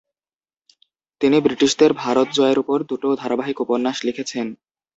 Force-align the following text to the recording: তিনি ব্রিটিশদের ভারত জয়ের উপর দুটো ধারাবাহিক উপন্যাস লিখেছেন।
তিনি 1.21 1.37
ব্রিটিশদের 1.41 1.91
ভারত 2.03 2.27
জয়ের 2.37 2.57
উপর 2.63 2.77
দুটো 2.89 3.07
ধারাবাহিক 3.21 3.57
উপন্যাস 3.65 3.97
লিখেছেন। 4.07 4.47